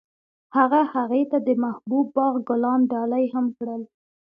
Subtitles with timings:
[0.57, 3.81] هغه هغې ته د محبوب باغ ګلان ډالۍ هم کړل.